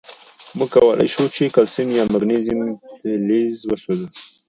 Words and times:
مونږ 0.57 0.69
کولای 0.73 1.07
شو 1.13 1.23
چې 1.35 1.53
کلسیم 1.55 1.87
یا 1.97 2.03
مګنیزیم 2.13 2.61
فلز 2.99 3.55
وسوځوو. 3.65 4.07